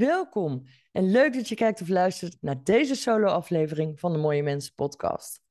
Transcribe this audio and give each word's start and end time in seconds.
Welkom 0.00 0.62
en 0.92 1.10
leuk 1.10 1.34
dat 1.34 1.48
je 1.48 1.54
kijkt 1.54 1.80
of 1.80 1.88
luistert 1.88 2.36
naar 2.40 2.62
deze 2.62 2.94
solo-aflevering 2.94 4.00
van 4.00 4.12
de 4.12 4.18
Mooie 4.18 4.42
Mensen 4.42 4.74
podcast. 4.74 5.42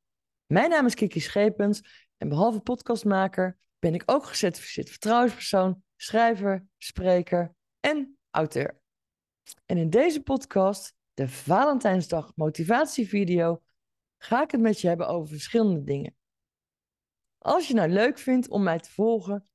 Mijn 0.45 0.69
naam 0.69 0.85
is 0.85 0.93
Kiki 0.93 1.19
Schepens 1.19 2.07
en 2.17 2.29
behalve 2.29 2.59
podcastmaker 2.59 3.57
ben 3.79 3.93
ik 3.93 4.03
ook 4.05 4.25
gecertificeerd 4.25 4.89
vertrouwenspersoon, 4.89 5.83
schrijver, 5.95 6.67
spreker 6.77 7.55
en 7.79 8.17
auteur. 8.29 8.81
En 9.65 9.77
in 9.77 9.89
deze 9.89 10.21
podcast, 10.21 10.95
de 11.13 11.27
Valentijnsdag 11.27 12.31
motivatievideo, 12.35 13.61
ga 14.17 14.43
ik 14.43 14.51
het 14.51 14.61
met 14.61 14.81
je 14.81 14.87
hebben 14.87 15.07
over 15.07 15.27
verschillende 15.27 15.83
dingen. 15.83 16.15
Als 17.37 17.67
je 17.67 17.73
nou 17.73 17.89
leuk 17.89 18.17
vindt 18.17 18.49
om 18.49 18.63
mij 18.63 18.79
te 18.79 18.91
volgen, 18.91 19.49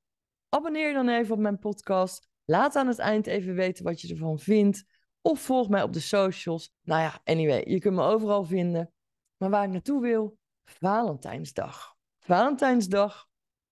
abonneer 0.49 0.87
je 0.87 0.93
dan 0.93 1.09
even 1.09 1.33
op 1.33 1.39
mijn 1.39 1.59
podcast. 1.59 2.33
Laat 2.45 2.75
aan 2.75 2.87
het 2.87 2.99
eind 2.99 3.27
even 3.27 3.55
weten 3.55 3.83
wat 3.83 4.01
je 4.01 4.07
ervan 4.07 4.39
vindt. 4.39 4.83
Of 5.21 5.41
volg 5.41 5.69
mij 5.69 5.83
op 5.83 5.93
de 5.93 5.99
socials. 5.99 6.73
Nou 6.81 7.01
ja, 7.01 7.21
anyway, 7.23 7.63
je 7.67 7.79
kunt 7.79 7.95
me 7.95 8.03
overal 8.03 8.43
vinden. 8.43 8.93
Maar 9.37 9.49
waar 9.49 9.63
ik 9.63 9.69
naartoe 9.71 10.01
wil, 10.01 10.37
Valentijnsdag. 10.63 11.95
Valentijnsdag, 12.19 13.27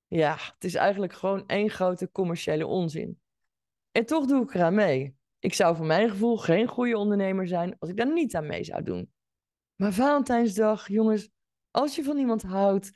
ja, 0.07 0.35
het 0.35 0.63
is 0.63 0.75
eigenlijk 0.75 1.13
gewoon 1.13 1.47
één 1.47 1.69
grote 1.69 2.11
commerciële 2.11 2.67
onzin. 2.67 3.19
En 3.91 4.05
toch 4.05 4.25
doe 4.25 4.43
ik 4.43 4.53
eraan 4.53 4.75
mee. 4.75 5.15
Ik 5.39 5.53
zou 5.53 5.75
voor 5.75 5.85
mijn 5.85 6.09
gevoel 6.09 6.37
geen 6.37 6.67
goede 6.67 6.97
ondernemer 6.97 7.47
zijn 7.47 7.75
als 7.79 7.89
ik 7.89 7.97
daar 7.97 8.13
niet 8.13 8.35
aan 8.35 8.47
mee 8.47 8.63
zou 8.63 8.83
doen. 8.83 9.13
Maar 9.75 9.93
Valentijnsdag, 9.93 10.87
jongens, 10.87 11.29
als 11.71 11.95
je 11.95 12.03
van 12.03 12.17
iemand 12.17 12.41
houdt, 12.41 12.93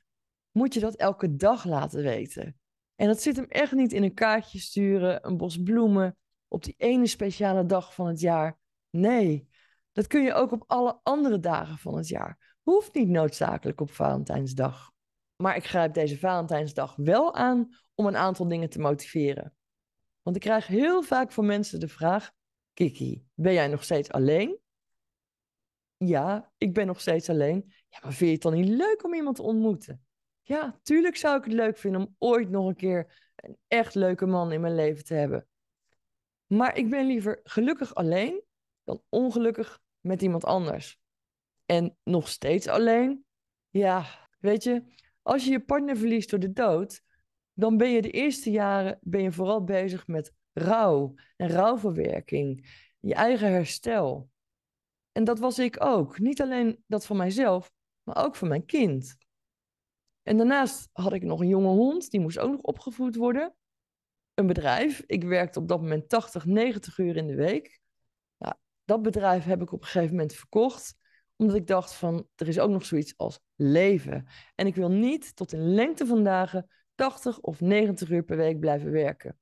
moet 0.51 0.73
je 0.73 0.79
dat 0.79 0.95
elke 0.95 1.35
dag 1.35 1.65
laten 1.65 2.03
weten. 2.03 2.59
En 2.97 3.07
dat 3.07 3.21
zit 3.21 3.35
hem 3.35 3.45
echt 3.45 3.71
niet 3.71 3.93
in 3.93 4.03
een 4.03 4.13
kaartje 4.13 4.59
sturen, 4.59 5.27
een 5.27 5.37
bos 5.37 5.63
bloemen, 5.63 6.17
op 6.47 6.63
die 6.63 6.75
ene 6.77 7.07
speciale 7.07 7.65
dag 7.65 7.93
van 7.93 8.07
het 8.07 8.19
jaar. 8.19 8.59
Nee, 8.89 9.47
dat 9.91 10.07
kun 10.07 10.23
je 10.23 10.33
ook 10.33 10.51
op 10.51 10.63
alle 10.67 10.99
andere 11.03 11.39
dagen 11.39 11.77
van 11.77 11.97
het 11.97 12.07
jaar. 12.07 12.55
Hoeft 12.61 12.93
niet 12.93 13.07
noodzakelijk 13.07 13.81
op 13.81 13.91
Valentijnsdag. 13.91 14.91
Maar 15.35 15.55
ik 15.55 15.65
grijp 15.65 15.93
deze 15.93 16.19
Valentijnsdag 16.19 16.95
wel 16.95 17.35
aan 17.35 17.69
om 17.95 18.05
een 18.05 18.17
aantal 18.17 18.47
dingen 18.47 18.69
te 18.69 18.79
motiveren. 18.79 19.55
Want 20.21 20.35
ik 20.35 20.41
krijg 20.41 20.67
heel 20.67 21.03
vaak 21.03 21.31
van 21.31 21.45
mensen 21.45 21.79
de 21.79 21.87
vraag: 21.87 22.31
Kiki, 22.73 23.25
ben 23.33 23.53
jij 23.53 23.67
nog 23.67 23.83
steeds 23.83 24.11
alleen? 24.11 24.59
Ja, 25.97 26.51
ik 26.57 26.73
ben 26.73 26.87
nog 26.87 27.01
steeds 27.01 27.29
alleen. 27.29 27.73
Ja, 27.89 27.99
maar 28.01 28.13
vind 28.13 28.29
je 28.29 28.31
het 28.35 28.41
dan 28.41 28.53
niet 28.53 28.77
leuk 28.77 29.03
om 29.03 29.13
iemand 29.13 29.35
te 29.35 29.41
ontmoeten? 29.41 30.06
Ja, 30.47 30.79
tuurlijk 30.83 31.15
zou 31.15 31.37
ik 31.37 31.43
het 31.43 31.53
leuk 31.53 31.77
vinden 31.77 32.01
om 32.01 32.15
ooit 32.17 32.49
nog 32.49 32.67
een 32.67 32.75
keer 32.75 33.31
een 33.35 33.57
echt 33.67 33.95
leuke 33.95 34.25
man 34.25 34.51
in 34.51 34.61
mijn 34.61 34.75
leven 34.75 35.03
te 35.03 35.13
hebben. 35.13 35.47
Maar 36.45 36.77
ik 36.77 36.89
ben 36.89 37.05
liever 37.05 37.39
gelukkig 37.43 37.95
alleen 37.95 38.43
dan 38.83 39.01
ongelukkig 39.09 39.79
met 39.99 40.21
iemand 40.21 40.45
anders. 40.45 40.99
En 41.65 41.97
nog 42.03 42.27
steeds 42.27 42.67
alleen? 42.67 43.25
Ja, 43.69 44.29
weet 44.39 44.63
je, 44.63 44.83
als 45.21 45.45
je 45.45 45.51
je 45.51 45.65
partner 45.65 45.97
verliest 45.97 46.29
door 46.29 46.39
de 46.39 46.53
dood, 46.53 47.01
dan 47.53 47.77
ben 47.77 47.89
je 47.89 48.01
de 48.01 48.11
eerste 48.11 48.51
jaren 48.51 48.97
ben 49.01 49.21
je 49.21 49.31
vooral 49.31 49.63
bezig 49.63 50.07
met 50.07 50.33
rouw 50.53 51.13
en 51.35 51.49
rouwverwerking, 51.49 52.69
je 52.99 53.13
eigen 53.13 53.51
herstel. 53.51 54.29
En 55.11 55.23
dat 55.23 55.39
was 55.39 55.59
ik 55.59 55.83
ook. 55.83 56.19
Niet 56.19 56.41
alleen 56.41 56.83
dat 56.85 57.05
van 57.05 57.17
mijzelf, 57.17 57.71
maar 58.03 58.25
ook 58.25 58.35
van 58.35 58.47
mijn 58.47 58.65
kind. 58.65 59.17
En 60.27 60.37
daarnaast 60.37 60.89
had 60.91 61.13
ik 61.13 61.23
nog 61.23 61.39
een 61.39 61.47
jonge 61.47 61.67
hond, 61.67 62.11
die 62.11 62.19
moest 62.19 62.39
ook 62.39 62.51
nog 62.51 62.61
opgevoed 62.61 63.15
worden. 63.15 63.55
Een 64.33 64.47
bedrijf. 64.47 65.03
Ik 65.05 65.23
werkte 65.23 65.59
op 65.59 65.67
dat 65.67 65.81
moment 65.81 66.09
80, 66.09 66.45
90 66.45 66.97
uur 66.97 67.15
in 67.15 67.27
de 67.27 67.35
week. 67.35 67.79
Dat 68.83 69.01
bedrijf 69.01 69.43
heb 69.43 69.61
ik 69.61 69.71
op 69.71 69.81
een 69.81 69.87
gegeven 69.87 70.15
moment 70.15 70.33
verkocht, 70.33 70.95
omdat 71.35 71.55
ik 71.55 71.67
dacht 71.67 71.93
van, 71.93 72.27
er 72.35 72.47
is 72.47 72.59
ook 72.59 72.69
nog 72.69 72.85
zoiets 72.85 73.13
als 73.17 73.39
leven. 73.55 74.27
En 74.55 74.67
ik 74.67 74.75
wil 74.75 74.89
niet 74.89 75.35
tot 75.35 75.53
in 75.53 75.73
lengte 75.73 76.05
van 76.05 76.23
dagen 76.23 76.69
80 76.95 77.39
of 77.39 77.61
90 77.61 78.09
uur 78.09 78.23
per 78.23 78.37
week 78.37 78.59
blijven 78.59 78.91
werken. 78.91 79.39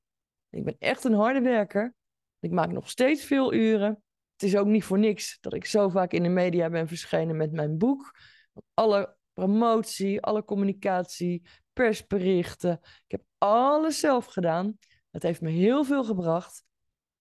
Ik 0.50 0.64
ben 0.64 0.76
echt 0.78 1.04
een 1.04 1.14
harde 1.14 1.40
werker. 1.40 1.94
Ik 2.40 2.50
maak 2.50 2.72
nog 2.72 2.90
steeds 2.90 3.24
veel 3.24 3.52
uren. 3.52 4.02
Het 4.32 4.42
is 4.42 4.56
ook 4.56 4.66
niet 4.66 4.84
voor 4.84 4.98
niks 4.98 5.38
dat 5.40 5.54
ik 5.54 5.64
zo 5.64 5.88
vaak 5.88 6.12
in 6.12 6.22
de 6.22 6.28
media 6.28 6.70
ben 6.70 6.88
verschenen 6.88 7.36
met 7.36 7.52
mijn 7.52 7.78
boek. 7.78 8.18
Alle 8.74 9.15
promotie, 9.36 10.22
alle 10.22 10.44
communicatie, 10.44 11.42
persberichten. 11.72 12.72
Ik 12.82 13.10
heb 13.10 13.22
alles 13.38 14.00
zelf 14.00 14.26
gedaan. 14.26 14.78
Het 15.10 15.22
heeft 15.22 15.40
me 15.40 15.50
heel 15.50 15.84
veel 15.84 16.04
gebracht. 16.04 16.64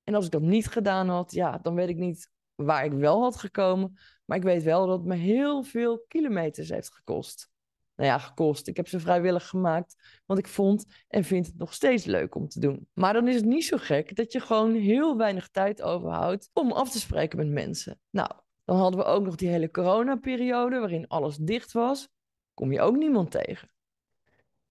En 0.03 0.16
als 0.16 0.26
ik 0.26 0.31
dat 0.31 0.42
niet 0.42 0.68
gedaan 0.68 1.09
had, 1.09 1.31
ja, 1.31 1.58
dan 1.58 1.76
weet 1.76 1.90
ik 1.90 1.98
niet 1.98 2.31
waar 2.56 2.86
ik 2.86 2.92
wel 2.92 3.22
had 3.22 3.36
gekomen. 3.36 4.00
Maar 4.26 4.38
ik 4.38 4.44
weet 4.44 4.64
wel 4.64 4.88
dat 4.88 4.98
het 4.98 5.08
me 5.08 5.16
heel 5.16 5.64
veel 5.64 6.03
kilometers 6.08 6.70
heeft 6.70 6.94
gekost. 6.94 7.50
Nou 7.96 8.09
ja, 8.09 8.18
gekost. 8.18 8.68
Ik 8.68 8.78
heb 8.78 8.88
ze 8.88 9.00
vrijwillig 9.00 9.47
gemaakt, 9.47 10.22
want 10.26 10.40
ik 10.40 10.47
vond 10.47 10.86
en 11.08 11.24
vind 11.24 11.46
het 11.46 11.58
nog 11.58 11.74
steeds 11.74 12.06
leuk 12.06 12.36
om 12.36 12.47
te 12.47 12.59
doen. 12.59 12.88
Maar 12.94 13.14
dan 13.14 13.28
is 13.28 13.36
het 13.36 13.46
niet 13.46 13.66
zo 13.66 13.78
gek 13.78 14.16
dat 14.16 14.32
je 14.32 14.40
gewoon 14.40 14.74
heel 14.74 15.18
weinig 15.18 15.50
tijd 15.50 15.82
overhoudt 15.82 16.50
om 16.53 16.72
af 16.72 16.92
te 16.92 17.00
spreken 17.00 17.38
met 17.38 17.50
mensen. 17.50 18.00
Nou, 18.09 18.32
dan 18.66 18.78
hadden 18.78 19.00
we 19.00 19.06
ook 19.06 19.24
nog 19.24 19.36
die 19.36 19.50
hele 19.50 19.72
coronaperiode 19.72 20.80
waarin 20.80 21.08
alles 21.08 21.38
dicht 21.38 21.72
was. 21.72 22.08
Kom 22.53 22.72
je 22.72 22.81
ook 22.81 22.96
niemand 22.96 23.31
tegen. 23.31 23.70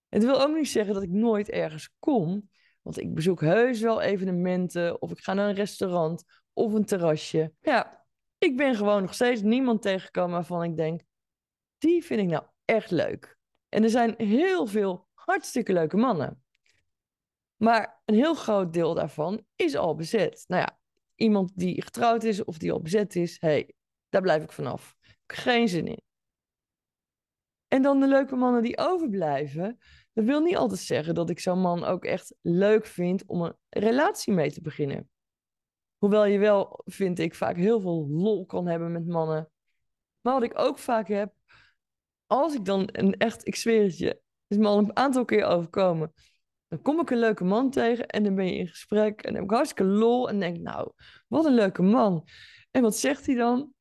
Het 0.09 0.25
wil 0.25 0.41
ook 0.43 0.57
niet 0.57 0.69
zeggen 0.69 0.95
dat 0.95 1.03
ik 1.03 1.11
nooit 1.11 1.51
ergens 1.51 1.95
kom, 1.99 2.51
want 2.83 2.99
ik 2.99 3.15
bezoek 3.15 3.41
heus 3.41 3.81
wel 3.81 4.01
evenementen 4.01 5.03
of 5.03 5.11
ik 5.11 5.19
ga 5.19 5.35
naar 5.35 5.49
een 5.49 5.55
restaurant 5.55 6.25
of 6.53 6.73
een 6.73 6.85
terrasje. 6.85 7.53
Ja, 7.61 8.05
ik 8.39 8.57
ben 8.57 8.75
gewoon 8.75 9.03
nog 9.03 9.15
steeds 9.15 9.43
niemand 9.43 9.83
tegengekomen 9.83 10.33
waarvan 10.33 10.63
ik 10.63 10.77
denk, 10.77 11.03
die 11.79 12.05
vind 12.05 12.21
ik 12.21 12.29
nou 12.29 12.45
echt 12.65 12.91
leuk. 12.91 13.39
En 13.69 13.83
er 13.83 13.91
zijn 13.91 14.15
heel 14.17 14.67
veel 14.67 15.09
hartstikke 15.13 15.73
leuke 15.73 15.97
mannen. 15.97 16.43
Maar 17.57 18.03
een 18.05 18.15
heel 18.15 18.35
groot 18.35 18.73
deel 18.73 18.95
daarvan 18.95 19.45
is 19.57 19.77
al 19.77 19.95
bezet. 19.95 20.45
Nou 20.47 20.63
ja, 20.63 20.79
iemand 21.15 21.53
die 21.55 21.83
getrouwd 21.83 22.23
is 22.23 22.45
of 22.45 22.59
die 22.59 22.73
al 22.73 22.81
bezet 22.81 23.17
is, 23.17 23.37
hey, 23.41 23.75
daar 24.15 24.23
blijf 24.23 24.43
ik 24.43 24.53
vanaf. 24.53 24.97
Geen 25.27 25.69
zin 25.69 25.87
in. 25.87 26.03
En 27.69 27.83
dan 27.83 28.01
de 28.01 28.07
leuke 28.07 28.37
mannen 28.37 28.63
die 28.63 28.79
overblijven. 28.79 29.79
Dat 30.13 30.25
wil 30.25 30.41
niet 30.41 30.57
altijd 30.57 30.81
zeggen 30.81 31.15
dat 31.15 31.31
ik 31.31 31.39
zo'n 31.41 31.61
man 31.61 31.85
ook 31.85 32.05
echt 32.05 32.35
leuk 32.41 32.87
vind 32.87 33.27
om 33.27 33.43
een 33.43 33.57
relatie 33.69 34.33
mee 34.33 34.53
te 34.53 34.61
beginnen. 34.61 35.11
Hoewel 35.97 36.25
je 36.25 36.39
wel, 36.39 36.81
vind 36.85 37.19
ik, 37.19 37.35
vaak 37.35 37.57
heel 37.57 37.81
veel 37.81 38.09
lol 38.09 38.47
kan 38.47 38.67
hebben 38.67 38.93
met 38.93 39.07
mannen. 39.07 39.51
Maar 40.21 40.33
wat 40.33 40.43
ik 40.43 40.59
ook 40.59 40.79
vaak 40.79 41.09
heb, 41.09 41.35
als 42.27 42.55
ik 42.55 42.65
dan 42.65 42.89
een 42.93 43.17
echt, 43.17 43.47
ik 43.47 43.57
zweer 43.57 43.83
het 43.83 43.99
je, 43.99 44.21
is 44.47 44.57
me 44.57 44.67
al 44.67 44.79
een 44.79 44.97
aantal 44.97 45.25
keer 45.25 45.45
overkomen. 45.45 46.13
Dan 46.69 46.83
kom 46.83 47.01
ik 47.01 47.11
een 47.11 47.19
leuke 47.19 47.45
man 47.45 47.71
tegen 47.71 48.07
en 48.07 48.25
dan 48.25 48.35
ben 48.35 48.47
je 48.47 48.55
in 48.55 48.69
gesprek 48.69 49.23
en 49.23 49.33
dan 49.33 49.35
heb 49.35 49.45
ik 49.45 49.57
hartstikke 49.57 49.85
lol 49.85 50.29
en 50.29 50.41
denk, 50.41 50.59
nou, 50.59 50.93
wat 51.29 51.45
een 51.45 51.55
leuke 51.55 51.83
man. 51.83 52.29
En 52.71 52.83
wat 52.83 52.97
zegt 52.97 53.27
hij 53.27 53.35
dan? 53.35 53.74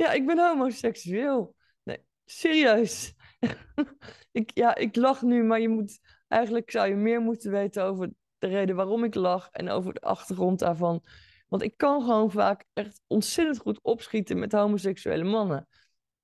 Ja, 0.00 0.12
ik 0.12 0.26
ben 0.26 0.38
homoseksueel. 0.38 1.54
Nee, 1.82 1.98
serieus. 2.24 3.14
ik, 4.32 4.50
ja, 4.54 4.74
ik 4.74 4.96
lach 4.96 5.22
nu, 5.22 5.42
maar 5.42 5.60
je 5.60 5.68
moet, 5.68 6.00
eigenlijk 6.28 6.70
zou 6.70 6.88
je 6.88 6.94
meer 6.94 7.20
moeten 7.20 7.50
weten 7.50 7.84
over 7.84 8.10
de 8.38 8.46
reden 8.46 8.76
waarom 8.76 9.04
ik 9.04 9.14
lach 9.14 9.48
en 9.50 9.68
over 9.68 9.92
de 9.94 10.00
achtergrond 10.00 10.58
daarvan. 10.58 11.04
Want 11.48 11.62
ik 11.62 11.76
kan 11.76 12.00
gewoon 12.00 12.30
vaak 12.30 12.64
echt 12.72 13.00
ontzettend 13.06 13.58
goed 13.58 13.78
opschieten 13.82 14.38
met 14.38 14.52
homoseksuele 14.52 15.24
mannen. 15.24 15.68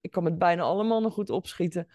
Ik 0.00 0.10
kan 0.10 0.22
met 0.22 0.38
bijna 0.38 0.62
alle 0.62 0.84
mannen 0.84 1.10
goed 1.10 1.30
opschieten, 1.30 1.86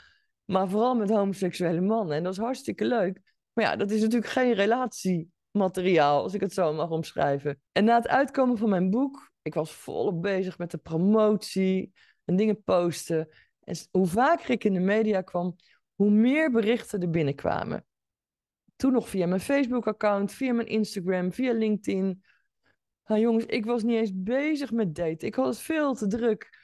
maar 0.45 0.69
vooral 0.69 0.95
met 0.95 1.09
homoseksuele 1.09 1.81
mannen. 1.81 2.17
En 2.17 2.23
dat 2.23 2.33
is 2.33 2.39
hartstikke 2.39 2.85
leuk. 2.85 3.21
Maar 3.53 3.65
ja, 3.65 3.75
dat 3.75 3.91
is 3.91 4.01
natuurlijk 4.01 4.31
geen 4.31 4.53
relatiemateriaal, 4.53 6.21
als 6.21 6.33
ik 6.33 6.41
het 6.41 6.53
zo 6.53 6.73
mag 6.73 6.89
omschrijven. 6.89 7.61
En 7.71 7.83
na 7.83 7.95
het 7.95 8.07
uitkomen 8.07 8.57
van 8.57 8.69
mijn 8.69 8.89
boek, 8.89 9.30
ik 9.41 9.53
was 9.53 9.71
volop 9.71 10.21
bezig 10.21 10.57
met 10.57 10.71
de 10.71 10.77
promotie 10.77 11.93
en 12.25 12.35
dingen 12.35 12.63
posten. 12.63 13.29
En 13.63 13.75
hoe 13.91 14.07
vaker 14.07 14.49
ik 14.49 14.63
in 14.63 14.73
de 14.73 14.79
media 14.79 15.21
kwam, 15.21 15.55
hoe 15.95 16.09
meer 16.09 16.51
berichten 16.51 17.01
er 17.01 17.09
binnenkwamen. 17.09 17.85
Toen 18.75 18.91
nog 18.91 19.09
via 19.09 19.27
mijn 19.27 19.41
Facebook-account, 19.41 20.31
via 20.31 20.53
mijn 20.53 20.67
Instagram, 20.67 21.31
via 21.31 21.53
LinkedIn. 21.53 22.23
Nou 23.05 23.21
jongens, 23.21 23.45
ik 23.45 23.65
was 23.65 23.83
niet 23.83 23.97
eens 23.97 24.11
bezig 24.13 24.71
met 24.71 24.95
daten. 24.95 25.27
Ik 25.27 25.35
het 25.35 25.59
veel 25.59 25.93
te 25.93 26.07
druk 26.07 26.59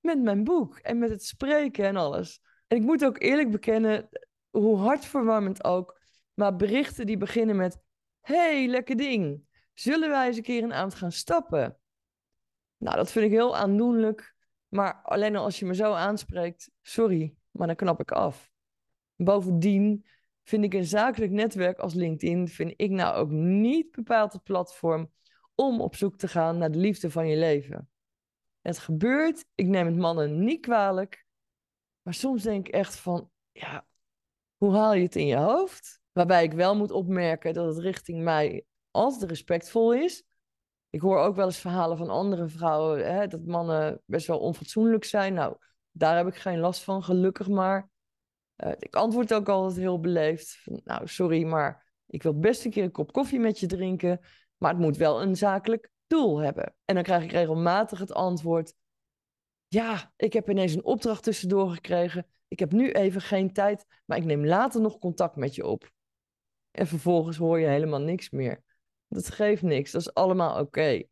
met 0.00 0.22
mijn 0.22 0.44
boek 0.44 0.78
en 0.78 0.98
met 0.98 1.10
het 1.10 1.24
spreken 1.24 1.84
en 1.84 1.96
alles. 1.96 2.40
En 2.66 2.76
ik 2.76 2.82
moet 2.82 3.04
ook 3.04 3.20
eerlijk 3.20 3.50
bekennen, 3.50 4.08
hoe 4.50 4.76
hartverwarmend 4.76 5.64
ook, 5.64 6.00
maar 6.34 6.56
berichten 6.56 7.06
die 7.06 7.16
beginnen 7.16 7.56
met: 7.56 7.78
Hey, 8.20 8.66
lekker 8.66 8.96
ding. 8.96 9.44
Zullen 9.74 10.08
wij 10.08 10.26
eens 10.26 10.36
een 10.36 10.42
keer 10.42 10.62
een 10.62 10.72
avond 10.72 10.94
gaan 10.94 11.12
stappen? 11.12 11.76
Nou, 12.82 12.96
dat 12.96 13.12
vind 13.12 13.24
ik 13.24 13.30
heel 13.30 13.56
aandoenlijk. 13.56 14.34
Maar 14.68 15.00
alleen 15.02 15.36
als 15.36 15.58
je 15.58 15.66
me 15.66 15.74
zo 15.74 15.92
aanspreekt, 15.92 16.70
sorry, 16.80 17.34
maar 17.50 17.66
dan 17.66 17.76
knap 17.76 18.00
ik 18.00 18.12
af. 18.12 18.50
Bovendien 19.16 20.06
vind 20.42 20.64
ik 20.64 20.74
een 20.74 20.84
zakelijk 20.84 21.32
netwerk 21.32 21.78
als 21.78 21.94
LinkedIn, 21.94 22.48
vind 22.48 22.72
ik 22.76 22.90
nou 22.90 23.14
ook 23.14 23.30
niet 23.30 23.90
bepaald 23.90 24.32
het 24.32 24.42
platform 24.42 25.12
om 25.54 25.80
op 25.80 25.94
zoek 25.94 26.16
te 26.16 26.28
gaan 26.28 26.58
naar 26.58 26.70
de 26.70 26.78
liefde 26.78 27.10
van 27.10 27.28
je 27.28 27.36
leven. 27.36 27.90
Het 28.60 28.78
gebeurt, 28.78 29.44
ik 29.54 29.66
neem 29.66 29.86
het 29.86 29.96
mannen 29.96 30.44
niet 30.44 30.60
kwalijk, 30.60 31.26
maar 32.02 32.14
soms 32.14 32.42
denk 32.42 32.68
ik 32.68 32.74
echt 32.74 32.96
van, 32.96 33.30
ja, 33.52 33.86
hoe 34.56 34.74
haal 34.74 34.94
je 34.94 35.02
het 35.02 35.16
in 35.16 35.26
je 35.26 35.36
hoofd? 35.36 36.00
Waarbij 36.12 36.44
ik 36.44 36.52
wel 36.52 36.76
moet 36.76 36.90
opmerken 36.90 37.54
dat 37.54 37.74
het 37.74 37.84
richting 37.84 38.22
mij 38.22 38.64
altijd 38.90 39.30
respectvol 39.30 39.94
is. 39.94 40.24
Ik 40.92 41.00
hoor 41.00 41.18
ook 41.18 41.36
wel 41.36 41.44
eens 41.44 41.58
verhalen 41.58 41.96
van 41.96 42.08
andere 42.08 42.48
vrouwen, 42.48 43.14
hè, 43.14 43.26
dat 43.26 43.44
mannen 43.44 44.02
best 44.04 44.26
wel 44.26 44.38
onfatsoenlijk 44.38 45.04
zijn. 45.04 45.34
Nou, 45.34 45.56
daar 45.90 46.16
heb 46.16 46.26
ik 46.26 46.34
geen 46.34 46.58
last 46.58 46.82
van, 46.82 47.02
gelukkig 47.02 47.48
maar. 47.48 47.90
Uh, 48.56 48.72
ik 48.78 48.94
antwoord 48.94 49.34
ook 49.34 49.48
altijd 49.48 49.80
heel 49.80 50.00
beleefd. 50.00 50.60
Nou, 50.84 51.08
sorry, 51.08 51.44
maar 51.44 51.92
ik 52.06 52.22
wil 52.22 52.38
best 52.38 52.64
een 52.64 52.70
keer 52.70 52.82
een 52.84 52.90
kop 52.90 53.12
koffie 53.12 53.40
met 53.40 53.60
je 53.60 53.66
drinken. 53.66 54.20
Maar 54.56 54.70
het 54.70 54.80
moet 54.80 54.96
wel 54.96 55.22
een 55.22 55.36
zakelijk 55.36 55.90
doel 56.06 56.38
hebben. 56.38 56.74
En 56.84 56.94
dan 56.94 57.04
krijg 57.04 57.22
ik 57.22 57.32
regelmatig 57.32 57.98
het 57.98 58.12
antwoord: 58.12 58.74
Ja, 59.68 60.12
ik 60.16 60.32
heb 60.32 60.50
ineens 60.50 60.74
een 60.74 60.84
opdracht 60.84 61.22
tussendoor 61.22 61.70
gekregen. 61.70 62.26
Ik 62.48 62.58
heb 62.58 62.72
nu 62.72 62.90
even 62.92 63.20
geen 63.20 63.52
tijd, 63.52 63.86
maar 64.04 64.18
ik 64.18 64.24
neem 64.24 64.46
later 64.46 64.80
nog 64.80 64.98
contact 64.98 65.36
met 65.36 65.54
je 65.54 65.66
op. 65.66 65.90
En 66.70 66.86
vervolgens 66.86 67.36
hoor 67.36 67.58
je 67.58 67.66
helemaal 67.66 68.00
niks 68.00 68.30
meer. 68.30 68.62
Dat 69.12 69.30
geeft 69.30 69.62
niks, 69.62 69.90
dat 69.90 70.00
is 70.00 70.14
allemaal 70.14 70.60
oké. 70.60 71.02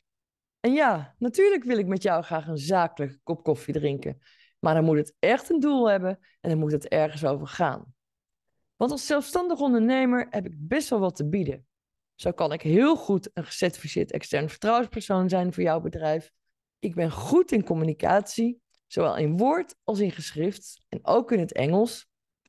En 0.61 0.73
ja, 0.73 1.15
natuurlijk 1.19 1.65
wil 1.65 1.79
ik 1.79 1.87
met 1.87 2.03
jou 2.03 2.23
graag 2.23 2.47
een 2.47 2.59
zakelijke 2.59 3.21
kop 3.23 3.43
koffie 3.43 3.75
drinken. 3.75 4.19
Maar 4.59 4.75
dan 4.75 4.85
moet 4.85 4.97
het 4.97 5.15
echt 5.19 5.51
een 5.51 5.61
doel 5.61 5.91
hebben 5.91 6.19
en 6.41 6.51
dan 6.51 6.59
moet 6.59 6.73
het 6.73 6.89
ergens 6.89 7.25
over 7.25 7.47
gaan. 7.47 7.95
Want 8.77 8.91
als 8.91 9.07
zelfstandig 9.07 9.61
ondernemer 9.61 10.27
heb 10.31 10.47
ik 10.47 10.55
best 10.57 10.89
wel 10.89 10.99
wat 10.99 11.17
te 11.17 11.29
bieden. 11.29 11.67
Zo 12.15 12.31
kan 12.31 12.53
ik 12.53 12.63
heel 12.63 12.97
goed 12.97 13.31
een 13.35 13.45
gecertificeerd 13.45 14.13
extern 14.13 14.49
vertrouwenspersoon 14.49 15.29
zijn 15.29 15.53
voor 15.53 15.63
jouw 15.63 15.81
bedrijf. 15.81 16.31
Ik 16.79 16.95
ben 16.95 17.11
goed 17.11 17.53
in 17.53 17.65
communicatie, 17.65 18.61
zowel 18.87 19.17
in 19.17 19.37
woord 19.37 19.77
als 19.85 20.01
in 20.01 20.11
geschrift 20.11 20.85
en 20.89 20.99
ook 21.03 21.33
in 21.33 21.39
het 21.39 21.53
Engels. 21.53 22.09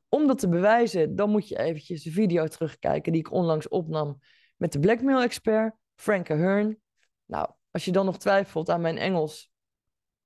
Om 0.09 0.27
dat 0.27 0.39
te 0.39 0.49
bewijzen, 0.49 1.15
dan 1.15 1.29
moet 1.29 1.47
je 1.47 1.59
eventjes 1.59 2.03
de 2.03 2.11
video 2.11 2.47
terugkijken 2.47 3.11
die 3.11 3.21
ik 3.21 3.31
onlangs 3.31 3.67
opnam 3.67 4.19
met 4.61 4.71
de 4.71 4.79
blackmail-expert 4.79 5.75
Frank 5.95 6.31
Ahern. 6.31 6.77
Nou, 7.25 7.49
als 7.71 7.85
je 7.85 7.91
dan 7.91 8.05
nog 8.05 8.17
twijfelt 8.17 8.69
aan 8.69 8.81
mijn 8.81 8.97
Engels, 8.97 9.51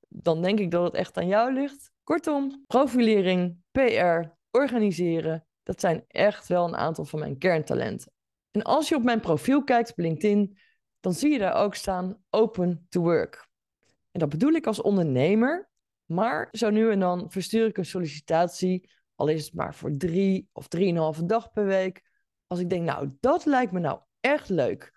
dan 0.07 0.41
denk 0.41 0.59
ik 0.59 0.71
dat 0.71 0.83
het 0.83 0.93
echt 0.93 1.17
aan 1.17 1.27
jou 1.27 1.53
ligt. 1.53 1.91
Kortom, 2.03 2.63
profilering, 2.67 3.57
PR, 3.71 4.29
organiseren, 4.51 5.47
dat 5.63 5.79
zijn 5.79 6.05
echt 6.07 6.47
wel 6.47 6.67
een 6.67 6.75
aantal 6.75 7.05
van 7.05 7.19
mijn 7.19 7.37
kerntalenten. 7.37 8.11
En 8.51 8.63
als 8.63 8.89
je 8.89 8.95
op 8.95 9.03
mijn 9.03 9.19
profiel 9.19 9.63
kijkt 9.63 9.91
op 9.91 9.97
LinkedIn, 9.97 10.57
dan 10.99 11.13
zie 11.13 11.31
je 11.31 11.39
daar 11.39 11.55
ook 11.55 11.75
staan 11.75 12.23
open 12.29 12.85
to 12.89 13.01
work. 13.01 13.47
En 14.11 14.19
dat 14.19 14.29
bedoel 14.29 14.51
ik 14.51 14.67
als 14.67 14.81
ondernemer, 14.81 15.69
maar 16.05 16.47
zo 16.51 16.69
nu 16.69 16.91
en 16.91 16.99
dan 16.99 17.31
verstuur 17.31 17.67
ik 17.67 17.77
een 17.77 17.85
sollicitatie, 17.85 18.89
al 19.15 19.27
is 19.27 19.45
het 19.45 19.53
maar 19.53 19.75
voor 19.75 19.97
drie 19.97 20.49
of 20.51 20.67
drieënhalve 20.67 21.25
dag 21.25 21.51
per 21.51 21.65
week. 21.65 22.03
Als 22.47 22.59
ik 22.59 22.69
denk, 22.69 22.83
nou, 22.83 23.11
dat 23.19 23.45
lijkt 23.45 23.71
me 23.71 23.79
nou 23.79 23.99
echt 24.25 24.49
leuk, 24.49 24.93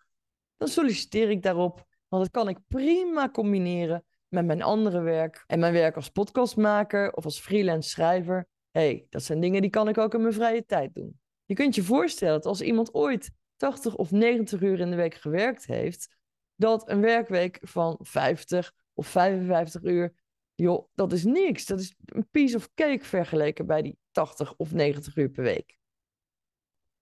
dan 0.57 0.69
solliciteer 0.69 1.31
ik 1.31 1.43
daarop, 1.43 1.87
want 2.09 2.23
dat 2.23 2.33
kan 2.33 2.49
ik 2.49 2.59
prima 2.69 3.31
combineren 3.31 4.05
met 4.29 4.47
mijn 4.47 4.63
andere 4.63 5.01
werk 5.01 5.45
en 5.47 5.59
mijn 5.59 5.73
werk 5.73 5.97
als 5.97 6.09
podcastmaker 6.09 7.13
of 7.13 7.25
als 7.25 7.41
freelance 7.41 7.89
schrijver. 7.89 8.49
hey, 8.71 9.07
dat 9.11 9.23
zijn 9.23 9.41
dingen 9.41 9.61
die 9.61 9.71
kan 9.71 9.89
ik 9.89 9.99
ook 9.99 10.15
in 10.15 10.21
mijn 10.21 10.33
vrije 10.35 10.65
tijd 10.65 10.95
doen. 10.95 11.21
Je 11.45 11.55
kunt 11.55 11.75
je 11.75 11.83
voorstellen 11.83 12.35
dat 12.35 12.47
als 12.47 12.61
iemand 12.61 12.95
ooit 12.95 13.31
80 13.57 13.97
of 13.97 14.11
90 14.11 14.61
uur 14.61 14.81
in 14.81 14.91
de 14.91 14.97
week 14.97 15.15
gewerkt 15.15 15.67
heeft, 15.67 16.17
dat 16.55 16.89
een 16.89 17.01
werkweek 17.01 17.59
van 17.61 17.99
50 18.01 18.73
of 18.95 19.07
55 19.07 19.83
uur, 19.83 20.15
joh, 20.55 20.89
dat 20.95 21.13
is 21.13 21.25
niks. 21.25 21.67
Dat 21.67 21.81
is 21.81 21.95
een 22.05 22.29
piece 22.31 22.57
of 22.57 22.75
cake 22.75 23.05
vergeleken 23.05 23.67
bij 23.67 23.83
die 23.83 23.99
80 24.11 24.55
of 24.57 24.73
90 24.73 25.17
uur 25.17 25.29
per 25.29 25.43
week. 25.43 25.78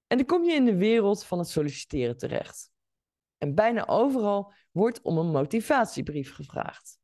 En 0.06 0.16
dan 0.16 0.26
kom 0.26 0.44
je 0.44 0.52
in 0.52 0.64
de 0.64 0.76
wereld 0.76 1.24
van 1.24 1.38
het 1.38 1.48
solliciteren 1.48 2.16
terecht. 2.16 2.70
En 3.38 3.54
bijna 3.54 3.86
overal 3.86 4.52
wordt 4.70 5.02
om 5.02 5.18
een 5.18 5.30
motivatiebrief 5.30 6.34
gevraagd. 6.34 6.98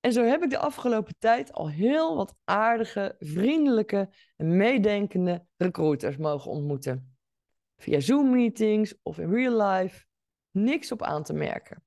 En 0.00 0.12
zo 0.12 0.24
heb 0.24 0.42
ik 0.42 0.50
de 0.50 0.58
afgelopen 0.58 1.14
tijd 1.18 1.52
al 1.52 1.70
heel 1.70 2.16
wat 2.16 2.36
aardige, 2.44 3.16
vriendelijke 3.18 4.10
en 4.36 4.56
meedenkende 4.56 5.46
recruiters 5.56 6.16
mogen 6.16 6.50
ontmoeten. 6.50 7.16
Via 7.76 8.00
Zoom-meetings 8.00 8.94
of 9.02 9.18
in 9.18 9.30
real 9.30 9.62
life, 9.62 10.04
niks 10.50 10.92
op 10.92 11.02
aan 11.02 11.22
te 11.22 11.32
merken. 11.32 11.84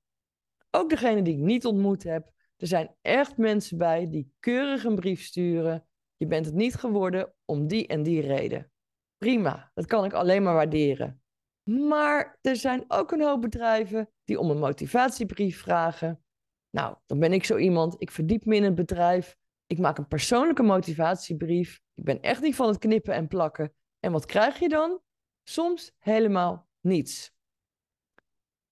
Ook 0.70 0.90
degene 0.90 1.22
die 1.22 1.34
ik 1.34 1.40
niet 1.40 1.66
ontmoet 1.66 2.02
heb, 2.02 2.30
er 2.56 2.66
zijn 2.66 2.94
echt 3.02 3.36
mensen 3.36 3.78
bij 3.78 4.08
die 4.08 4.32
keurig 4.40 4.84
een 4.84 4.94
brief 4.94 5.22
sturen. 5.22 5.86
Je 6.16 6.26
bent 6.26 6.46
het 6.46 6.54
niet 6.54 6.74
geworden 6.74 7.34
om 7.44 7.66
die 7.66 7.86
en 7.86 8.02
die 8.02 8.20
reden. 8.20 8.70
Prima, 9.18 9.70
dat 9.74 9.86
kan 9.86 10.04
ik 10.04 10.12
alleen 10.12 10.42
maar 10.42 10.54
waarderen. 10.54 11.22
Maar 11.62 12.38
er 12.40 12.56
zijn 12.56 12.84
ook 12.88 13.12
een 13.12 13.22
hoop 13.22 13.40
bedrijven 13.40 14.10
die 14.24 14.38
om 14.38 14.50
een 14.50 14.58
motivatiebrief 14.58 15.60
vragen. 15.60 16.24
Nou, 16.70 16.96
dan 17.06 17.18
ben 17.18 17.32
ik 17.32 17.44
zo 17.44 17.56
iemand. 17.56 17.94
Ik 17.98 18.10
verdiep 18.10 18.44
me 18.44 18.54
in 18.54 18.62
het 18.62 18.74
bedrijf. 18.74 19.36
Ik 19.66 19.78
maak 19.78 19.98
een 19.98 20.08
persoonlijke 20.08 20.62
motivatiebrief. 20.62 21.80
Ik 21.94 22.04
ben 22.04 22.20
echt 22.20 22.42
niet 22.42 22.54
van 22.54 22.68
het 22.68 22.78
knippen 22.78 23.14
en 23.14 23.28
plakken. 23.28 23.74
En 24.00 24.12
wat 24.12 24.26
krijg 24.26 24.58
je 24.58 24.68
dan? 24.68 25.00
Soms 25.42 25.92
helemaal 25.98 26.68
niets. 26.80 27.32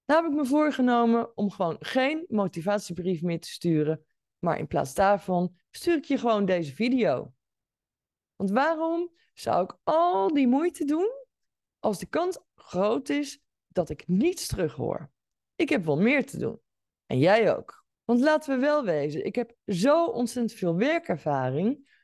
Nou 0.07 0.23
heb 0.23 0.33
ik 0.33 0.39
me 0.39 0.47
voorgenomen 0.47 1.37
om 1.37 1.51
gewoon 1.51 1.77
geen 1.79 2.25
motivatiebrief 2.29 3.23
meer 3.23 3.41
te 3.41 3.49
sturen. 3.49 4.05
Maar 4.39 4.59
in 4.59 4.67
plaats 4.67 4.95
daarvan 4.95 5.57
stuur 5.71 5.97
ik 5.97 6.05
je 6.05 6.19
gewoon 6.19 6.45
deze 6.45 6.75
video. 6.75 7.33
Want 8.37 8.51
waarom 8.51 9.11
zou 9.38 9.65
ik 9.65 9.77
al 9.83 10.35
die 10.35 10.47
moeite 10.47 10.85
doen 10.85 11.11
als 11.79 11.99
de 11.99 12.06
kans 12.06 12.38
groot 12.55 13.09
is 13.09 13.41
dat 13.69 13.91
ik 13.91 14.05
niets 14.06 14.47
terughoor? 14.47 15.11
Ik 15.55 15.69
heb 15.69 15.85
wel 15.85 15.97
meer 15.97 16.27
te 16.27 16.38
doen. 16.38 16.61
En 17.06 17.19
jij 17.19 17.56
ook. 17.56 17.85
Want 18.05 18.21
laten 18.21 18.55
we 18.55 18.61
wel 18.61 18.85
wezen, 18.85 19.25
ik 19.25 19.35
heb 19.35 19.55
zo 19.67 20.06
ontzettend 20.06 20.59
veel 20.59 20.77
werkervaring. 20.77 21.94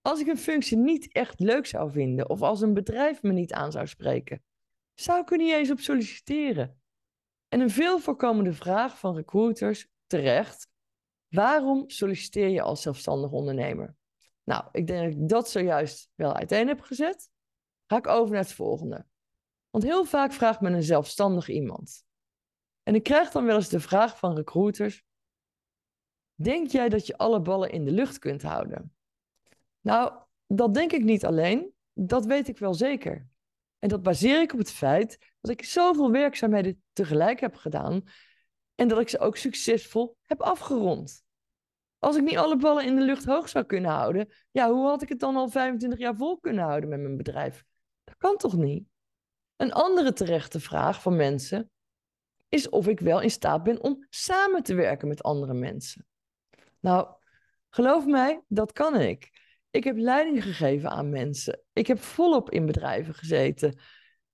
Als 0.00 0.20
ik 0.20 0.26
een 0.26 0.38
functie 0.38 0.76
niet 0.76 1.12
echt 1.12 1.40
leuk 1.40 1.66
zou 1.66 1.90
vinden 1.90 2.30
of 2.30 2.42
als 2.42 2.60
een 2.60 2.74
bedrijf 2.74 3.22
me 3.22 3.32
niet 3.32 3.52
aan 3.52 3.72
zou 3.72 3.86
spreken, 3.86 4.44
zou 4.94 5.20
ik 5.20 5.30
er 5.30 5.38
niet 5.38 5.52
eens 5.52 5.70
op 5.70 5.80
solliciteren. 5.80 6.80
En 7.48 7.60
een 7.60 7.70
veel 7.70 7.98
voorkomende 7.98 8.52
vraag 8.52 8.98
van 8.98 9.14
recruiters, 9.14 9.88
terecht, 10.06 10.68
waarom 11.28 11.90
solliciteer 11.90 12.48
je 12.48 12.62
als 12.62 12.82
zelfstandig 12.82 13.30
ondernemer? 13.30 13.96
Nou, 14.50 14.64
ik 14.72 14.86
denk 14.86 15.02
dat 15.02 15.22
ik 15.22 15.28
dat 15.28 15.50
zojuist 15.50 16.10
wel 16.14 16.34
uiteen 16.34 16.68
heb 16.68 16.80
gezet. 16.80 17.30
Ga 17.86 17.96
ik 17.96 18.06
over 18.06 18.34
naar 18.34 18.42
het 18.42 18.52
volgende. 18.52 19.06
Want 19.70 19.84
heel 19.84 20.04
vaak 20.04 20.32
vraagt 20.32 20.60
men 20.60 20.72
een 20.72 20.82
zelfstandig 20.82 21.48
iemand. 21.48 22.04
En 22.82 22.94
ik 22.94 23.02
krijg 23.02 23.30
dan 23.30 23.44
wel 23.44 23.56
eens 23.56 23.68
de 23.68 23.80
vraag 23.80 24.18
van 24.18 24.34
recruiters: 24.34 25.04
Denk 26.34 26.70
jij 26.70 26.88
dat 26.88 27.06
je 27.06 27.16
alle 27.16 27.40
ballen 27.40 27.70
in 27.70 27.84
de 27.84 27.90
lucht 27.90 28.18
kunt 28.18 28.42
houden? 28.42 28.94
Nou, 29.80 30.12
dat 30.46 30.74
denk 30.74 30.92
ik 30.92 31.04
niet 31.04 31.24
alleen, 31.24 31.74
dat 31.92 32.26
weet 32.26 32.48
ik 32.48 32.58
wel 32.58 32.74
zeker. 32.74 33.28
En 33.78 33.88
dat 33.88 34.02
baseer 34.02 34.40
ik 34.40 34.52
op 34.52 34.58
het 34.58 34.72
feit 34.72 35.32
dat 35.40 35.50
ik 35.50 35.64
zoveel 35.64 36.10
werkzaamheden 36.10 36.82
tegelijk 36.92 37.40
heb 37.40 37.54
gedaan 37.54 38.02
en 38.74 38.88
dat 38.88 39.00
ik 39.00 39.08
ze 39.08 39.18
ook 39.18 39.36
succesvol 39.36 40.16
heb 40.26 40.40
afgerond. 40.40 41.24
Als 42.00 42.16
ik 42.16 42.22
niet 42.22 42.36
alle 42.36 42.56
ballen 42.56 42.84
in 42.84 42.96
de 42.96 43.02
lucht 43.02 43.24
hoog 43.24 43.48
zou 43.48 43.64
kunnen 43.64 43.90
houden, 43.90 44.28
ja, 44.50 44.70
hoe 44.70 44.86
had 44.86 45.02
ik 45.02 45.08
het 45.08 45.20
dan 45.20 45.36
al 45.36 45.48
25 45.48 45.98
jaar 45.98 46.16
vol 46.16 46.38
kunnen 46.38 46.64
houden 46.64 46.88
met 46.88 47.00
mijn 47.00 47.16
bedrijf? 47.16 47.64
Dat 48.04 48.16
kan 48.16 48.36
toch 48.36 48.56
niet? 48.56 48.88
Een 49.56 49.72
andere 49.72 50.12
terechte 50.12 50.60
vraag 50.60 51.02
van 51.02 51.16
mensen 51.16 51.70
is 52.48 52.68
of 52.68 52.86
ik 52.86 53.00
wel 53.00 53.20
in 53.20 53.30
staat 53.30 53.62
ben 53.62 53.82
om 53.82 54.06
samen 54.10 54.62
te 54.62 54.74
werken 54.74 55.08
met 55.08 55.22
andere 55.22 55.54
mensen. 55.54 56.06
Nou, 56.80 57.08
geloof 57.70 58.06
mij, 58.06 58.42
dat 58.48 58.72
kan 58.72 59.00
ik. 59.00 59.30
Ik 59.70 59.84
heb 59.84 59.96
leiding 59.96 60.42
gegeven 60.42 60.90
aan 60.90 61.10
mensen. 61.10 61.62
Ik 61.72 61.86
heb 61.86 61.98
volop 61.98 62.50
in 62.50 62.66
bedrijven 62.66 63.14
gezeten. 63.14 63.78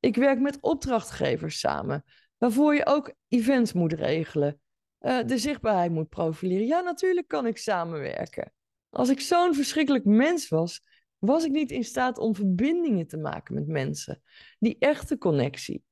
Ik 0.00 0.16
werk 0.16 0.40
met 0.40 0.60
opdrachtgevers 0.60 1.58
samen, 1.58 2.04
waarvoor 2.38 2.74
je 2.74 2.86
ook 2.86 3.14
events 3.28 3.72
moet 3.72 3.92
regelen, 3.92 4.60
uh, 5.00 5.24
de 5.26 5.38
zichtbaarheid 5.38 5.90
moet 5.90 6.08
profileren. 6.08 6.66
Ja, 6.66 6.80
natuurlijk 6.80 7.28
kan 7.28 7.46
ik 7.46 7.58
samenwerken. 7.58 8.52
Als 8.90 9.08
ik 9.08 9.20
zo'n 9.20 9.54
verschrikkelijk 9.54 10.04
mens 10.04 10.48
was, 10.48 10.82
was 11.18 11.44
ik 11.44 11.50
niet 11.50 11.70
in 11.70 11.84
staat 11.84 12.18
om 12.18 12.34
verbindingen 12.34 13.06
te 13.06 13.16
maken 13.16 13.54
met 13.54 13.66
mensen. 13.66 14.22
Die 14.58 14.76
echte 14.78 15.18
connectie. 15.18 15.84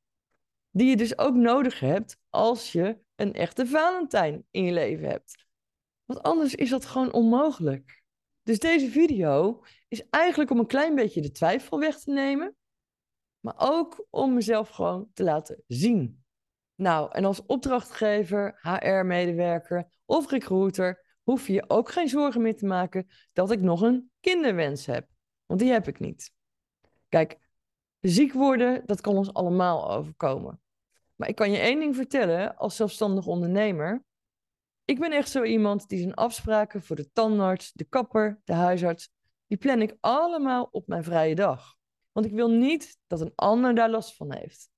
Die 0.70 0.88
je 0.88 0.96
dus 0.96 1.18
ook 1.18 1.34
nodig 1.34 1.80
hebt 1.80 2.18
als 2.30 2.72
je 2.72 2.98
een 3.14 3.32
echte 3.32 3.66
Valentijn 3.66 4.46
in 4.50 4.64
je 4.64 4.72
leven 4.72 5.08
hebt. 5.08 5.46
Want 6.04 6.22
anders 6.22 6.54
is 6.54 6.70
dat 6.70 6.84
gewoon 6.84 7.12
onmogelijk. 7.12 8.02
Dus 8.42 8.58
deze 8.58 8.90
video 8.90 9.64
is 9.88 10.08
eigenlijk 10.10 10.50
om 10.50 10.58
een 10.58 10.66
klein 10.66 10.94
beetje 10.94 11.20
de 11.20 11.30
twijfel 11.30 11.78
weg 11.78 11.98
te 11.98 12.10
nemen. 12.10 12.56
Maar 13.40 13.54
ook 13.56 14.06
om 14.10 14.34
mezelf 14.34 14.68
gewoon 14.68 15.10
te 15.12 15.22
laten 15.22 15.62
zien. 15.66 16.23
Nou, 16.74 17.10
en 17.12 17.24
als 17.24 17.46
opdrachtgever, 17.46 18.58
HR-medewerker 18.60 19.86
of 20.04 20.30
recruiter 20.30 21.18
hoef 21.22 21.46
je 21.46 21.52
je 21.52 21.64
ook 21.68 21.90
geen 21.90 22.08
zorgen 22.08 22.42
meer 22.42 22.56
te 22.56 22.66
maken 22.66 23.06
dat 23.32 23.50
ik 23.50 23.60
nog 23.60 23.80
een 23.80 24.10
kinderwens 24.20 24.86
heb. 24.86 25.08
Want 25.46 25.60
die 25.60 25.70
heb 25.70 25.88
ik 25.88 26.00
niet. 26.00 26.32
Kijk, 27.08 27.38
ziek 28.00 28.32
worden, 28.32 28.82
dat 28.86 29.00
kan 29.00 29.16
ons 29.16 29.32
allemaal 29.32 29.90
overkomen. 29.90 30.60
Maar 31.14 31.28
ik 31.28 31.34
kan 31.34 31.50
je 31.50 31.58
één 31.58 31.80
ding 31.80 31.96
vertellen 31.96 32.56
als 32.56 32.76
zelfstandig 32.76 33.26
ondernemer. 33.26 34.04
Ik 34.84 34.98
ben 34.98 35.12
echt 35.12 35.30
zo 35.30 35.42
iemand 35.42 35.88
die 35.88 35.98
zijn 35.98 36.14
afspraken 36.14 36.82
voor 36.82 36.96
de 36.96 37.10
tandarts, 37.12 37.72
de 37.72 37.84
kapper, 37.84 38.40
de 38.44 38.52
huisarts, 38.52 39.10
die 39.46 39.58
plan 39.58 39.82
ik 39.82 39.96
allemaal 40.00 40.68
op 40.70 40.86
mijn 40.86 41.04
vrije 41.04 41.34
dag. 41.34 41.74
Want 42.12 42.26
ik 42.26 42.32
wil 42.32 42.50
niet 42.50 42.98
dat 43.06 43.20
een 43.20 43.32
ander 43.34 43.74
daar 43.74 43.90
last 43.90 44.16
van 44.16 44.34
heeft. 44.34 44.70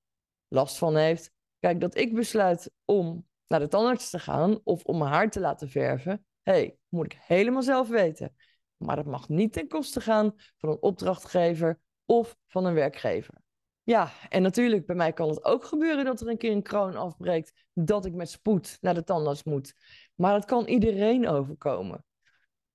Last 0.48 0.78
van 0.78 0.96
heeft. 0.96 1.32
Kijk, 1.66 1.80
dat 1.80 1.96
ik 1.96 2.14
besluit 2.14 2.70
om 2.84 3.26
naar 3.46 3.60
de 3.60 3.68
tandarts 3.68 4.10
te 4.10 4.18
gaan 4.18 4.60
of 4.64 4.84
om 4.84 4.98
mijn 4.98 5.10
haar 5.10 5.30
te 5.30 5.40
laten 5.40 5.68
verven. 5.68 6.26
Hé, 6.42 6.52
hey, 6.52 6.78
moet 6.88 7.12
ik 7.12 7.18
helemaal 7.22 7.62
zelf 7.62 7.88
weten. 7.88 8.34
Maar 8.76 8.96
dat 8.96 9.06
mag 9.06 9.28
niet 9.28 9.52
ten 9.52 9.68
koste 9.68 10.00
gaan 10.00 10.34
van 10.58 10.68
een 10.68 10.82
opdrachtgever 10.82 11.80
of 12.04 12.36
van 12.46 12.64
een 12.64 12.74
werkgever. 12.74 13.34
Ja, 13.82 14.10
en 14.28 14.42
natuurlijk, 14.42 14.86
bij 14.86 14.96
mij 14.96 15.12
kan 15.12 15.28
het 15.28 15.44
ook 15.44 15.64
gebeuren 15.64 16.04
dat 16.04 16.20
er 16.20 16.28
een 16.28 16.38
keer 16.38 16.52
een 16.52 16.62
kroon 16.62 16.96
afbreekt, 16.96 17.66
dat 17.72 18.04
ik 18.04 18.14
met 18.14 18.30
spoed 18.30 18.78
naar 18.80 18.94
de 18.94 19.04
tandarts 19.04 19.44
moet. 19.44 19.74
Maar 20.14 20.32
dat 20.32 20.44
kan 20.44 20.66
iedereen 20.66 21.28
overkomen. 21.28 22.04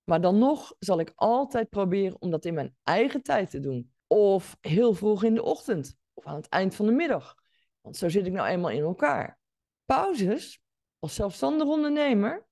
Maar 0.04 0.22
dan 0.22 0.38
nog 0.38 0.76
zal 0.80 1.00
ik 1.00 1.12
altijd 1.16 1.70
proberen 1.70 2.22
om 2.22 2.32
dat 2.32 2.46
in 2.46 2.54
mijn 2.54 2.76
eigen 2.84 3.22
tijd 3.22 3.50
te 3.50 3.60
doen. 3.60 3.94
Of 4.08 4.58
heel 4.62 4.94
vroeg 4.94 5.24
in 5.24 5.34
de 5.34 5.44
ochtend, 5.44 5.98
of 6.14 6.26
aan 6.26 6.36
het 6.36 6.50
eind 6.50 6.76
van 6.76 6.86
de 6.86 6.92
middag. 6.92 7.41
Want 7.82 7.98
zo 7.98 8.10
zit 8.10 8.26
ik 8.26 8.32
nou 8.32 8.48
eenmaal 8.48 8.72
in 8.72 8.84
elkaar. 8.84 9.40
Pauzes, 9.86 10.62
als 11.00 11.16
zelfstandig 11.16 11.68
ondernemer, 11.68 12.48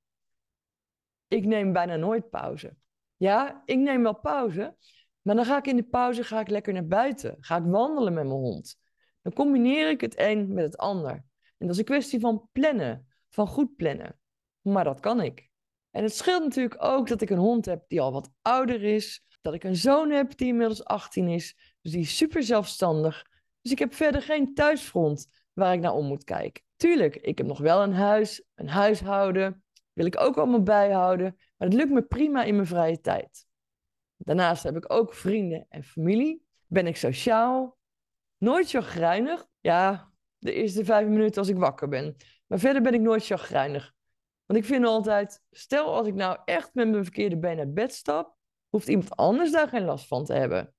ik 1.28 1.46
neem 1.46 1.74
bijna 1.74 1.96
nooit 1.96 2.30
pauze. 2.30 2.76
Ja, 3.16 3.62
ik 3.66 3.78
neem 3.78 4.04
wel 4.04 4.20
pauze, 4.20 4.76
maar 5.22 5.36
dan 5.36 5.46
ga 5.46 5.58
ik 5.58 5.68
in 5.68 5.76
de 5.76 5.84
pauze 5.84 6.24
ga 6.24 6.40
ik 6.40 6.50
lekker 6.50 6.74
naar 6.74 6.88
buiten. 6.88 7.38
Ga 7.40 7.58
ik 7.58 7.64
wandelen 7.66 8.14
met 8.14 8.24
mijn 8.24 8.40
hond. 8.40 8.80
Dan 9.22 9.34
combineer 9.34 9.90
ik 9.90 10.02
het 10.02 10.20
een 10.20 10.54
met 10.54 10.64
het 10.64 10.78
ander. 10.78 11.12
En 11.58 11.68
dat 11.68 11.70
is 11.70 11.78
een 11.78 11.86
kwestie 11.86 12.20
van 12.20 12.50
plannen, 12.52 13.08
van 13.30 13.48
goed 13.48 13.76
plannen. 13.76 14.20
Maar 14.62 14.84
dat 14.84 15.00
kan 15.00 15.22
ik. 15.22 15.50
En 15.92 16.04
het 16.04 16.16
scheelt 16.16 16.44
natuurlijk 16.44 16.84
ook 16.84 17.08
dat 17.08 17.22
ik 17.22 17.30
een 17.30 17.38
hond 17.38 17.66
heb 17.66 17.84
die 17.88 18.02
al 18.02 18.12
wat 18.12 18.32
ouder 18.42 18.84
is. 18.84 19.24
Dat 19.42 19.54
ik 19.54 19.64
een 19.64 19.76
zoon 19.76 20.10
heb 20.10 20.38
die 20.38 20.48
inmiddels 20.48 20.84
18 20.84 21.28
is. 21.28 21.76
Dus 21.82 21.92
die 21.92 22.02
is 22.02 22.18
super 22.18 22.44
zelfstandig. 22.44 23.26
Dus 23.62 23.72
ik 23.72 23.80
heb 23.80 23.94
verder 23.94 24.22
geen 24.22 24.54
thuisfront 24.54 25.28
waar 25.54 25.74
ik 25.74 25.80
naar 25.80 25.94
om 25.94 26.06
moet 26.06 26.24
kijken. 26.24 26.63
Tuurlijk, 26.75 27.16
ik 27.16 27.38
heb 27.38 27.48
nog 27.48 27.60
wel 27.60 27.84
een 27.84 27.94
huis, 27.94 28.44
een 28.56 28.70
huishouden. 28.70 29.63
Wil 29.94 30.06
ik 30.06 30.20
ook 30.20 30.38
allemaal 30.38 30.63
bijhouden. 30.63 31.36
Maar 31.58 31.70
dat 31.70 31.80
lukt 31.80 31.92
me 31.92 32.01
prima 32.01 32.44
in 32.44 32.56
mijn 32.56 32.68
vrije 32.68 33.01
tijd. 33.01 33.46
Daarnaast 34.16 34.63
heb 34.63 34.75
ik 34.75 34.94
ook 34.94 35.13
vrienden 35.13 35.66
en 35.70 35.84
familie. 35.84 36.44
Ben 36.68 36.88
ik 36.88 36.98
sociaal. 36.98 37.78
Nooit 38.38 38.70
chagrijnig. 38.70 39.48
Ja, 39.60 40.12
de 40.38 40.54
eerste 40.54 40.86
vijf 40.86 41.08
minuten 41.08 41.38
als 41.38 41.50
ik 41.50 41.58
wakker 41.58 41.88
ben. 41.88 42.16
Maar 42.48 42.60
verder 42.60 42.82
ben 42.82 42.94
ik 42.94 43.01
nooit 43.01 43.25
chagrijnig. 43.25 43.94
Want 44.46 44.60
ik 44.60 44.66
vind 44.66 44.86
altijd, 44.86 45.42
stel 45.51 45.94
als 45.94 46.08
ik 46.08 46.13
nou 46.13 46.39
echt 46.46 46.74
met 46.74 46.89
mijn 46.89 47.04
verkeerde 47.04 47.38
been 47.38 47.58
naar 47.58 47.72
bed 47.72 47.94
stap, 47.94 48.36
hoeft 48.70 48.88
iemand 48.88 49.16
anders 49.16 49.51
daar 49.51 49.68
geen 49.68 49.86
last 49.86 50.08
van 50.08 50.25
te 50.25 50.34
hebben. 50.34 50.74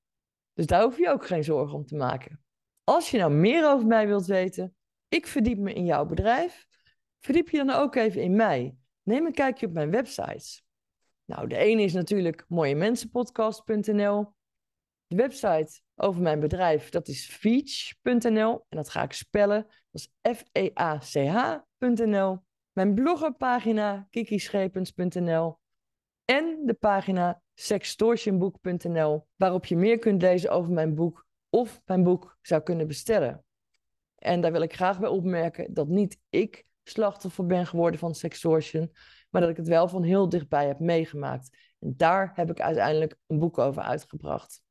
Dus 0.52 0.66
daar 0.66 0.82
hoef 0.82 0.98
je 0.98 1.10
ook 1.10 1.26
geen 1.26 1.44
zorgen 1.44 1.76
om 1.76 1.86
te 1.86 1.96
maken. 1.96 2.44
Als 2.84 3.10
je 3.10 3.18
nou 3.18 3.32
meer 3.32 3.70
over 3.70 3.86
mij 3.86 4.06
wilt 4.06 4.26
weten, 4.26 4.74
ik 5.08 5.26
verdiep 5.26 5.58
me 5.58 5.72
in 5.72 5.84
jouw 5.84 6.04
bedrijf, 6.04 6.66
verdiep 7.20 7.48
je 7.48 7.56
dan 7.56 7.70
ook 7.70 7.94
even 7.94 8.22
in 8.22 8.36
mij. 8.36 8.76
Neem 9.02 9.26
een 9.26 9.32
kijkje 9.32 9.66
op 9.66 9.72
mijn 9.72 9.90
websites. 9.90 10.64
Nou, 11.24 11.48
de 11.48 11.56
ene 11.56 11.82
is 11.82 11.92
natuurlijk 11.92 12.44
mooiemensenpodcast.nl. 12.48 14.32
De 15.06 15.16
website 15.16 15.80
over 15.94 16.22
mijn 16.22 16.40
bedrijf, 16.40 16.88
dat 16.88 17.08
is 17.08 17.26
feach.nl. 17.26 18.66
En 18.68 18.76
dat 18.76 18.90
ga 18.90 19.02
ik 19.02 19.12
spellen. 19.12 19.66
Dat 19.90 20.00
is 20.00 20.12
F-E-A-C-H.nl. 20.36 22.38
Mijn 22.72 22.94
bloggerpagina 22.94 24.06
kikischepens.nl. 24.10 25.58
En 26.24 26.62
de 26.64 26.74
pagina 26.74 27.42
sextortionboek.nl, 27.54 29.26
waarop 29.36 29.66
je 29.66 29.76
meer 29.76 29.98
kunt 29.98 30.22
lezen 30.22 30.50
over 30.50 30.72
mijn 30.72 30.94
boek 30.94 31.26
of 31.50 31.80
mijn 31.84 32.02
boek 32.02 32.38
zou 32.42 32.62
kunnen 32.62 32.86
bestellen. 32.86 33.44
En 34.14 34.40
daar 34.40 34.52
wil 34.52 34.62
ik 34.62 34.74
graag 34.74 35.00
bij 35.00 35.08
opmerken 35.08 35.74
dat 35.74 35.88
niet 35.88 36.18
ik 36.28 36.64
slachtoffer 36.82 37.46
ben 37.46 37.66
geworden 37.66 38.00
van 38.00 38.14
sextortion, 38.14 38.90
maar 39.30 39.40
dat 39.40 39.50
ik 39.50 39.56
het 39.56 39.68
wel 39.68 39.88
van 39.88 40.02
heel 40.02 40.28
dichtbij 40.28 40.66
heb 40.66 40.78
meegemaakt. 40.78 41.56
En 41.78 41.94
daar 41.96 42.30
heb 42.34 42.50
ik 42.50 42.60
uiteindelijk 42.60 43.16
een 43.26 43.38
boek 43.38 43.58
over 43.58 43.82
uitgebracht. 43.82 44.62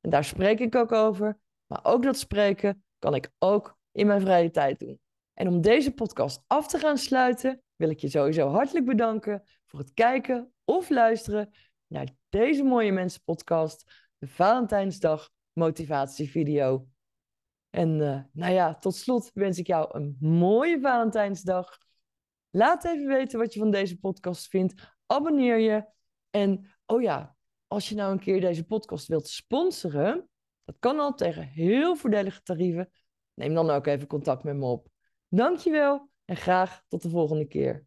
En 0.00 0.10
daar 0.10 0.24
spreek 0.24 0.60
ik 0.60 0.74
ook 0.74 0.92
over, 0.92 1.38
maar 1.66 1.80
ook 1.82 2.02
dat 2.02 2.18
spreken 2.18 2.84
kan 2.98 3.14
ik 3.14 3.30
ook 3.38 3.76
in 3.92 4.06
mijn 4.06 4.20
vrije 4.20 4.50
tijd 4.50 4.78
doen. 4.78 5.00
En 5.34 5.48
om 5.48 5.60
deze 5.60 5.94
podcast 5.94 6.44
af 6.46 6.68
te 6.68 6.78
gaan 6.78 6.98
sluiten, 6.98 7.62
wil 7.76 7.90
ik 7.90 7.98
je 7.98 8.08
sowieso 8.08 8.48
hartelijk 8.48 8.86
bedanken 8.86 9.42
voor 9.66 9.78
het 9.78 9.94
kijken 9.94 10.52
of 10.64 10.90
luisteren 10.90 11.50
naar 11.86 12.08
deze 12.28 12.62
mooie 12.62 12.92
mensen 12.92 13.22
podcast, 13.24 14.08
de 14.18 14.26
Valentijnsdag 14.26 15.30
motivatievideo. 15.56 16.88
En 17.70 18.00
uh, 18.00 18.22
nou 18.32 18.52
ja, 18.52 18.74
tot 18.74 18.94
slot 18.94 19.30
wens 19.34 19.58
ik 19.58 19.66
jou 19.66 19.88
een 19.92 20.16
mooie 20.20 20.80
Valentijnsdag. 20.80 21.78
Laat 22.50 22.84
even 22.84 23.06
weten 23.06 23.38
wat 23.38 23.52
je 23.52 23.58
van 23.58 23.70
deze 23.70 23.98
podcast 23.98 24.48
vindt. 24.48 24.96
Abonneer 25.06 25.58
je. 25.58 25.86
En 26.30 26.66
oh 26.86 27.02
ja, 27.02 27.36
als 27.66 27.88
je 27.88 27.94
nou 27.94 28.12
een 28.12 28.18
keer 28.18 28.40
deze 28.40 28.64
podcast 28.64 29.06
wilt 29.06 29.28
sponsoren, 29.28 30.28
dat 30.64 30.76
kan 30.78 30.98
al 30.98 31.14
tegen 31.14 31.42
heel 31.42 31.96
voordelige 31.96 32.42
tarieven. 32.42 32.90
Neem 33.34 33.54
dan 33.54 33.70
ook 33.70 33.86
even 33.86 34.06
contact 34.06 34.42
met 34.42 34.56
me 34.56 34.64
op. 34.64 34.88
Dankjewel 35.28 36.10
en 36.24 36.36
graag 36.36 36.82
tot 36.88 37.02
de 37.02 37.08
volgende 37.08 37.46
keer. 37.46 37.85